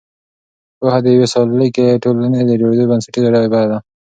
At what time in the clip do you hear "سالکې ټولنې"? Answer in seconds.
1.33-2.39